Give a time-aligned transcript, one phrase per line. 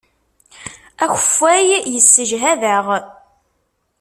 [1.03, 1.63] Akeffay
[1.93, 2.85] yessejhad-aɣ.